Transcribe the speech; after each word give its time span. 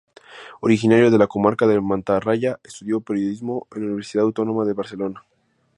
Originario 0.61 1.11
de 1.11 1.19
la 1.19 1.27
comarca 1.27 1.67
del 1.67 1.83
Matarraña 1.83 2.57
estudió 2.63 3.01
periodismo 3.01 3.67
en 3.75 3.81
la 3.81 3.85
Universidad 3.89 4.25
Autónoma 4.25 4.65
de 4.65 4.73
Barcelona. 4.73 5.23